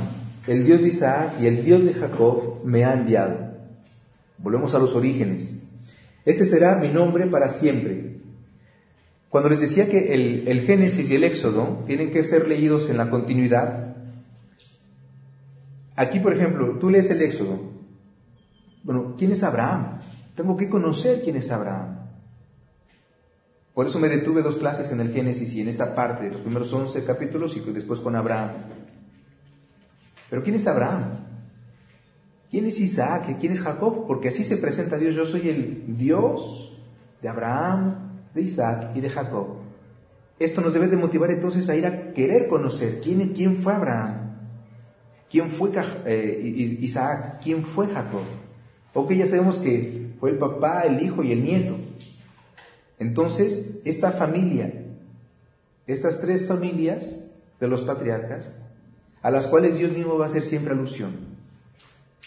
[0.46, 3.52] el Dios de Isaac y el Dios de Jacob me ha enviado.
[4.38, 5.60] Volvemos a los orígenes.
[6.26, 8.12] Este será mi nombre para siempre
[9.32, 13.10] cuando les decía que el, Génesis y el Éxodo tienen que ser leídos en la
[13.10, 13.91] continuidad,
[15.96, 17.60] aquí por ejemplo, tú lees el Éxodo.
[18.84, 20.00] Bueno, ¿quién es Abraham?
[20.36, 22.00] Tengo que conocer quién es Abraham.
[23.74, 26.72] Por eso me detuve dos clases en el Génesis y en esta parte, los primeros
[26.74, 28.52] 11 capítulos y después con Abraham.
[30.30, 31.28] Pero ¿quién es Abraham?
[32.50, 33.38] ¿Quién es Isaac?
[33.40, 34.06] ¿Quién es Jacob?
[34.08, 35.16] Porque así se presenta Dios.
[35.16, 36.78] Yo soy el Dios
[37.22, 39.58] de Abraham, de Isaac y de Jacob.
[40.38, 44.31] Esto nos debe de motivar entonces a ir a querer conocer quién, quién fue Abraham,
[45.32, 45.72] quién fue
[46.06, 48.24] eh, Isaac, quién fue Jacob.
[48.94, 51.78] Porque ya sabemos que fue el papá, el hijo y el nieto.
[53.00, 54.74] Entonces, esta familia,
[55.88, 58.60] estas tres familias de los patriarcas,
[59.22, 61.32] a las cuales Dios mismo va a hacer siempre alusión.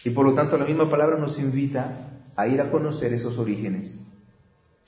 [0.04, 4.00] Y por lo tanto la misma palabra nos invita a ir a conocer esos orígenes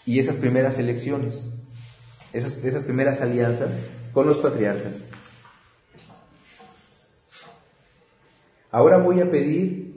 [0.04, 1.50] y esas primeras elecciones,
[2.32, 3.80] esas, esas primeras alianzas
[4.12, 5.06] con los patriarcas.
[8.70, 9.94] Ahora voy a pedir,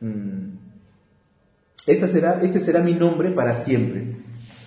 [0.00, 0.50] mm,
[1.86, 4.16] este será mi nombre para siempre,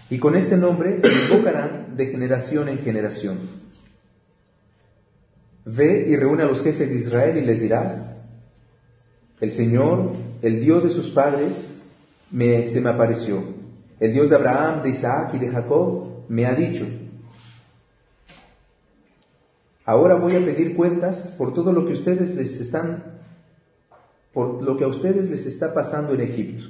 [0.10, 3.38] y con este nombre me invocarán de generación en generación.
[5.66, 8.16] Ve y reúne a los jefes de Israel y les dirás,
[9.40, 10.12] el Señor,
[10.42, 11.76] el Dios de sus padres,
[12.32, 13.64] me, se me apareció
[14.04, 16.86] el Dios de Abraham, de Isaac y de Jacob, me ha dicho,
[19.86, 23.13] Ahora voy a pedir cuentas por todo lo que ustedes les están,
[24.34, 26.66] por lo que a ustedes les está pasando en Egipto.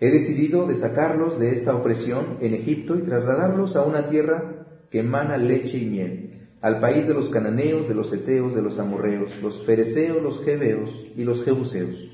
[0.00, 5.00] He decidido de sacarlos de esta opresión en Egipto y trasladarlos a una tierra que
[5.00, 9.40] emana leche y miel, al país de los cananeos, de los eteos, de los amorreos,
[9.42, 12.10] los fereceos, los jebeos y los jebuseos.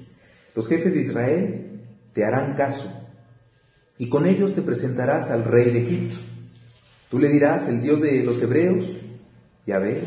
[0.54, 1.80] Los jefes de Israel
[2.12, 2.92] te harán caso,
[3.98, 6.16] y con ellos te presentarás al rey de Egipto.
[7.10, 9.00] Tú le dirás, el Dios de los hebreos,
[9.66, 10.00] ya ve,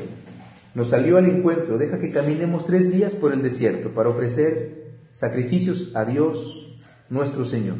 [0.74, 5.96] nos salió al encuentro, deja que caminemos tres días por el desierto para ofrecer sacrificios
[5.96, 7.78] a Dios nuestro Señor.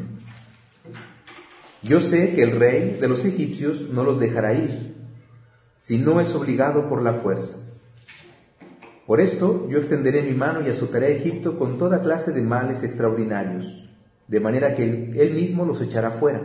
[1.82, 4.94] Yo sé que el rey de los egipcios no los dejará ir,
[5.78, 7.56] si no es obligado por la fuerza.
[9.06, 12.82] Por esto yo extenderé mi mano y azotaré a Egipto con toda clase de males
[12.82, 13.88] extraordinarios,
[14.28, 16.42] de manera que él, mismo los echará fuera.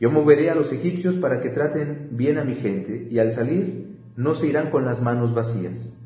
[0.00, 3.97] Yo moveré a los egipcios para que traten bien a mi gente, y al salir
[4.18, 5.96] no se irán con las manos vacías.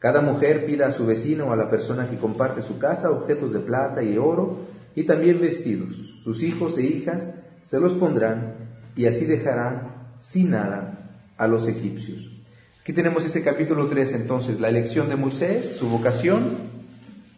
[0.00, 3.52] Cada mujer pida a su vecino o a la persona que comparte su casa objetos
[3.52, 5.94] de plata y oro y también vestidos.
[6.24, 8.54] Sus hijos e hijas se los pondrán
[8.96, 9.84] y así dejarán
[10.18, 12.32] sin nada a los egipcios.
[12.80, 16.42] Aquí tenemos este capítulo 3 entonces, la elección de Moisés, su vocación,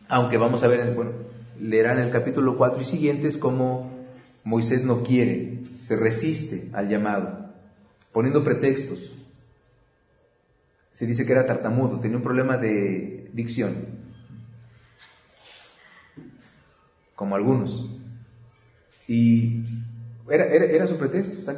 [0.08, 1.10] aunque vamos a ver, bueno,
[1.60, 3.90] leerán el capítulo 4 y siguientes cómo
[4.42, 7.50] Moisés no quiere, se resiste al llamado,
[8.10, 9.12] poniendo pretextos.
[10.96, 13.84] Se dice que era tartamudo, tenía un problema de dicción,
[17.14, 17.90] como algunos.
[19.06, 19.62] Y
[20.30, 21.54] era, era, su pretexto, o sea,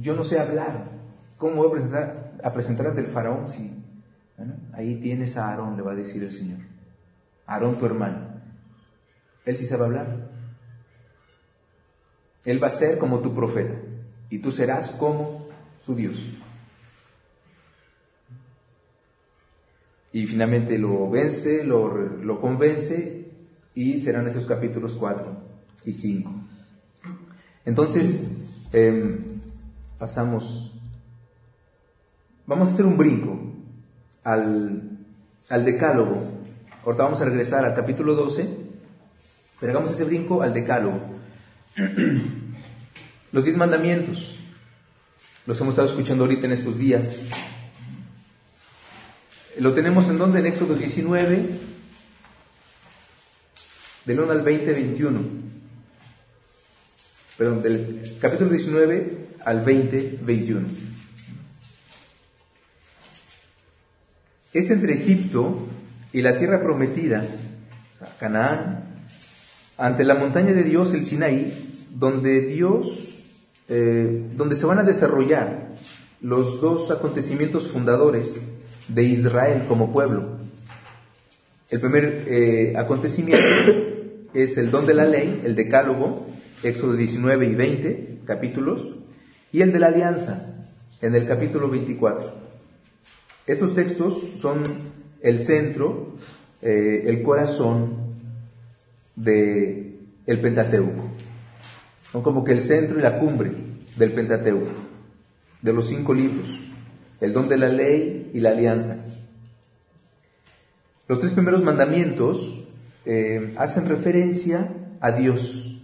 [0.00, 0.88] yo no sé hablar,
[1.36, 3.70] ¿cómo voy a presentar, a presentar ante el faraón si
[4.72, 6.60] ahí tienes a Aarón, le va a decir el Señor,
[7.46, 8.40] Aarón tu hermano,
[9.44, 10.30] él sí sabe hablar,
[12.46, 13.74] él va a ser como tu profeta
[14.30, 15.46] y tú serás como
[15.84, 16.16] su Dios.
[20.16, 23.26] Y finalmente lo vence, lo, lo convence
[23.74, 25.26] y serán esos capítulos 4
[25.84, 26.32] y 5.
[27.66, 28.34] Entonces,
[28.72, 29.18] em,
[29.98, 30.72] pasamos,
[32.46, 33.38] vamos a hacer un brinco
[34.24, 35.04] al,
[35.50, 36.22] al decálogo.
[36.86, 38.56] Ahorita vamos a regresar al capítulo 12,
[39.60, 40.98] pero hagamos ese brinco al decálogo.
[43.32, 44.34] Los diez mandamientos,
[45.44, 47.20] los hemos estado escuchando ahorita en estos días.
[49.58, 50.40] Lo tenemos en donde?
[50.40, 51.46] En Éxodo 19,
[54.04, 55.20] del 1 al 20, 21.
[57.38, 60.66] Perdón, del capítulo 19 al 20, 21.
[64.52, 65.66] Es entre Egipto
[66.12, 67.24] y la tierra prometida,
[68.20, 68.84] Canaán,
[69.78, 73.22] ante la montaña de Dios, el Sinaí, donde Dios,
[73.68, 75.68] eh, donde se van a desarrollar
[76.20, 78.38] los dos acontecimientos fundadores
[78.88, 80.38] de Israel como pueblo.
[81.68, 83.44] El primer eh, acontecimiento
[84.34, 86.26] es el don de la ley, el decálogo,
[86.62, 88.94] Éxodo 19 y 20 capítulos,
[89.52, 90.68] y el de la alianza,
[91.00, 92.32] en el capítulo 24.
[93.46, 94.62] Estos textos son
[95.20, 96.14] el centro,
[96.62, 98.14] eh, el corazón
[99.14, 101.10] de el Pentateuco.
[102.12, 103.52] Son como que el centro y la cumbre
[103.96, 104.70] del Pentateuco,
[105.62, 106.48] de los cinco libros,
[107.20, 109.04] el don de la ley y la alianza.
[111.08, 112.64] Los tres primeros mandamientos
[113.04, 114.68] eh, hacen referencia
[115.00, 115.80] a Dios,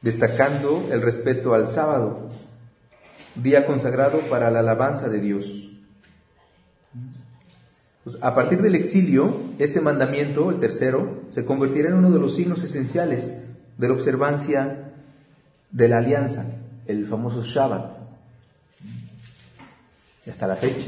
[0.00, 2.28] destacando el respeto al sábado,
[3.34, 5.68] día consagrado para la alabanza de Dios.
[8.08, 12.34] Pues, a partir del exilio, este mandamiento, el tercero, se convertirá en uno de los
[12.34, 13.42] signos esenciales
[13.76, 14.94] de la observancia
[15.70, 18.07] de la alianza, el famoso Shabbat,
[20.28, 20.86] y hasta la fecha.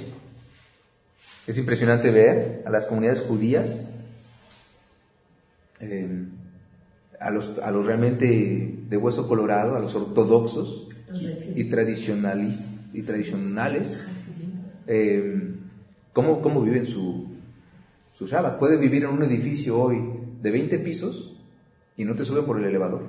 [1.47, 3.91] Es impresionante ver a las comunidades judías
[5.81, 6.27] eh,
[7.19, 10.89] a, los, a los realmente de hueso colorado, a los ortodoxos
[11.57, 14.07] y, tradicionales, y tradicionales,
[14.87, 15.55] eh,
[16.13, 17.29] ¿cómo, ¿cómo, viven su,
[18.17, 18.59] su Shabbat?
[18.59, 20.03] Puede vivir en un edificio hoy
[20.43, 21.35] de 20 pisos
[21.97, 23.07] y no te sube por el elevador.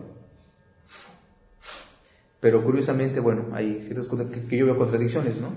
[2.39, 5.49] Pero curiosamente, bueno, hay ciertas cosas que, yo veo contradicciones, ¿no?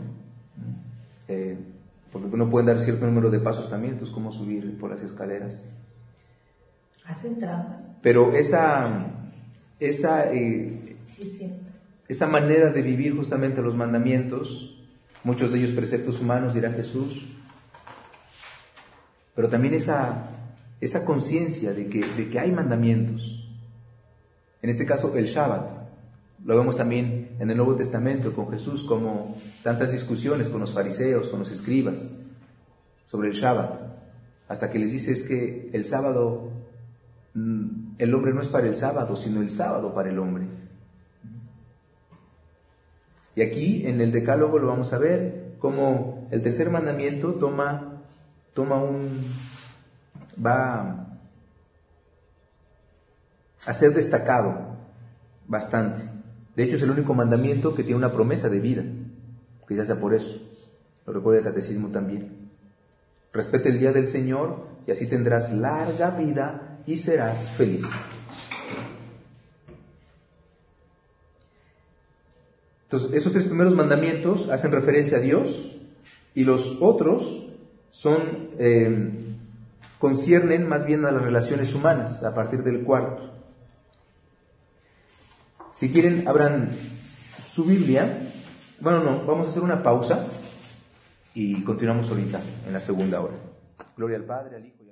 [1.29, 1.57] Eh,
[2.13, 5.63] porque uno puede dar cierto número de pasos también, entonces cómo subir por las escaleras.
[7.07, 7.91] Hacen trampas.
[8.03, 9.07] Pero esa,
[9.81, 10.97] esa, eh,
[12.09, 14.79] esa manera de vivir justamente los mandamientos,
[15.25, 17.27] muchos de ellos preceptos humanos, dirá Jesús,
[19.35, 20.29] pero también esa,
[20.81, 23.45] esa conciencia de que, de que hay mandamientos.
[24.63, 25.94] En este caso, el Shabbat.
[26.45, 31.29] Lo vemos también en el Nuevo Testamento con Jesús, como tantas discusiones con los fariseos,
[31.29, 32.11] con los escribas,
[33.07, 33.81] sobre el Shabbat,
[34.49, 36.51] hasta que les dice es que el sábado,
[37.33, 40.47] mm, el hombre no es para el sábado, sino el sábado para el hombre.
[43.37, 48.03] Y aquí en el Decálogo lo vamos a ver, como el tercer mandamiento toma,
[48.53, 49.25] toma un,
[50.45, 51.07] va
[53.65, 54.77] a ser destacado
[55.49, 56.14] bastante.
[56.57, 58.85] De hecho, es el único mandamiento que tiene una promesa de vida,
[59.67, 60.41] quizás sea por eso.
[61.07, 62.51] Lo recuerda el catecismo también.
[63.33, 67.85] Respete el día del Señor y así tendrás larga vida y serás feliz.
[72.85, 75.77] Entonces, esos tres primeros mandamientos hacen referencia a Dios
[76.35, 77.49] y los otros
[77.91, 79.37] son, eh,
[79.99, 83.34] conciernen más bien a las relaciones humanas, a partir del cuarto.
[85.75, 86.69] Si quieren, abran
[87.53, 88.31] su Biblia.
[88.79, 90.25] Bueno, no, vamos a hacer una pausa
[91.35, 93.35] y continuamos ahorita en la segunda hora.
[93.97, 94.84] Gloria al Padre, al Hijo